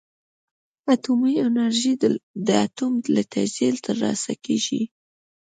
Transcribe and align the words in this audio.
اټومي 0.93 1.33
انرژي 1.47 1.93
د 2.47 2.49
اتوم 2.65 2.93
له 3.13 3.21
تجزیې 3.33 3.69
ترلاسه 3.85 4.31
کېږي. 4.45 4.81